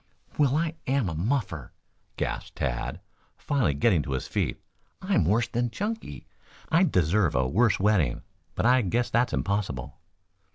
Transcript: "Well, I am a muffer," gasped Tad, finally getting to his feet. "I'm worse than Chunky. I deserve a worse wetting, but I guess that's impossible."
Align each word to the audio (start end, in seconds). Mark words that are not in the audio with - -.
"Well, 0.35 0.55
I 0.57 0.73
am 0.87 1.09
a 1.09 1.13
muffer," 1.13 1.73
gasped 2.17 2.55
Tad, 2.55 3.01
finally 3.37 3.75
getting 3.75 4.01
to 4.01 4.13
his 4.13 4.25
feet. 4.27 4.59
"I'm 4.99 5.25
worse 5.25 5.47
than 5.47 5.69
Chunky. 5.69 6.25
I 6.69 6.85
deserve 6.85 7.35
a 7.35 7.47
worse 7.47 7.79
wetting, 7.79 8.23
but 8.55 8.65
I 8.65 8.81
guess 8.81 9.11
that's 9.11 9.31
impossible." 9.31 9.99